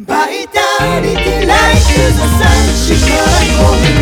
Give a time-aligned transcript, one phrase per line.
[0.00, 1.80] バイタリティライク
[2.16, 4.01] ザサンシカ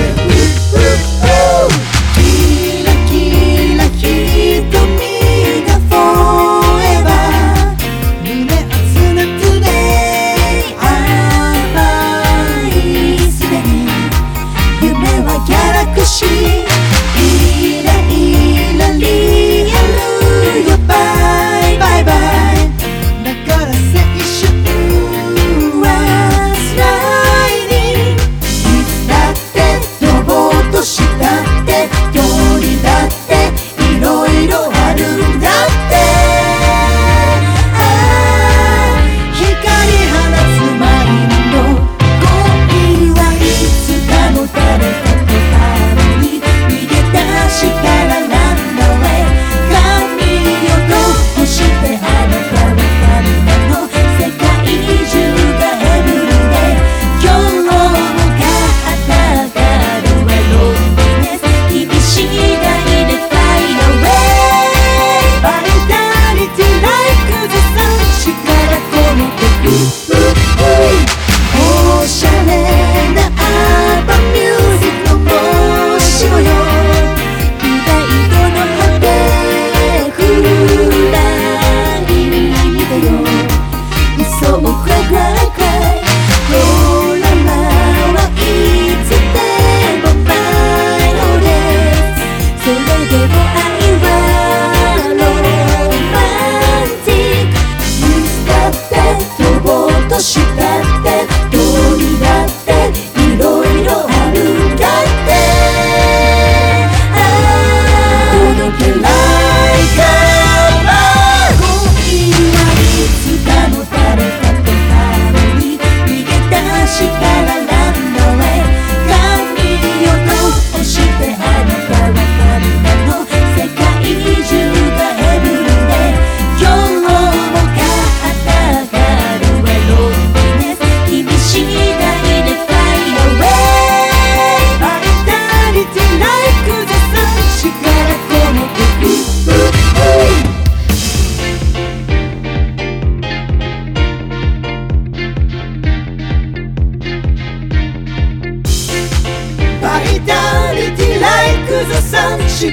[150.10, 152.72] Vitality like the sun 力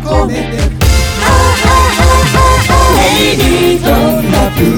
[0.00, 0.56] 込めて
[2.96, 4.72] Lady don't love you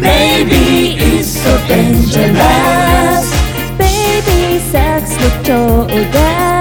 [0.00, 3.24] Baby is so dangerous
[3.78, 6.55] Baby sex の頂戴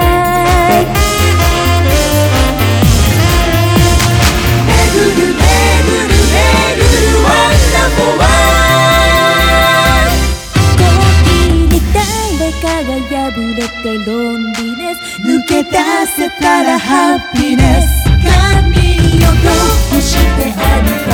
[13.16, 15.00] 破れてロンリネス。
[15.22, 15.72] 抜け出
[16.06, 18.04] せたらハッピネス。
[18.04, 21.05] 髪をどうしてある。